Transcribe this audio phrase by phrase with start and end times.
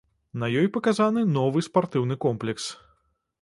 [0.43, 2.73] На ёй паказаны новы спартыўны комплекс.